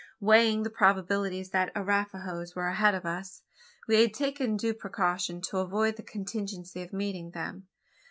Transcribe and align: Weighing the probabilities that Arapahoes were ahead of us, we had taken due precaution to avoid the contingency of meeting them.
Weighing 0.19 0.63
the 0.63 0.71
probabilities 0.71 1.51
that 1.51 1.71
Arapahoes 1.75 2.55
were 2.55 2.65
ahead 2.67 2.95
of 2.95 3.05
us, 3.05 3.43
we 3.87 4.01
had 4.01 4.15
taken 4.15 4.57
due 4.57 4.73
precaution 4.73 5.41
to 5.41 5.59
avoid 5.59 5.95
the 5.95 6.01
contingency 6.01 6.81
of 6.81 6.91
meeting 6.91 7.29
them. 7.29 7.67